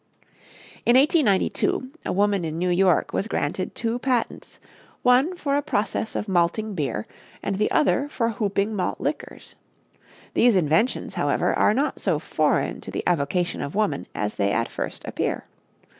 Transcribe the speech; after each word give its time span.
In 0.83 0.95
1892 0.97 1.91
a 2.07 2.11
woman 2.11 2.43
in 2.43 2.57
New 2.57 2.71
York 2.71 3.13
was 3.13 3.27
granted 3.27 3.75
two 3.75 3.99
patents, 3.99 4.59
one 5.03 5.35
for 5.35 5.55
a 5.55 5.61
process 5.61 6.15
of 6.15 6.27
malting 6.27 6.73
beer 6.73 7.05
and 7.43 7.57
the 7.59 7.69
other 7.69 8.09
for 8.09 8.29
hooping 8.29 8.75
malt 8.75 8.99
liquors. 8.99 9.53
These 10.33 10.55
inventions, 10.55 11.13
however, 11.13 11.53
are 11.53 11.75
not 11.75 12.01
so 12.01 12.17
foreign 12.17 12.81
to 12.81 12.89
the 12.89 13.03
avocation 13.05 13.61
of 13.61 13.75
woman 13.75 14.07
as 14.15 14.33
they 14.33 14.51
at 14.51 14.71
first 14.71 15.03
appear. 15.05 15.45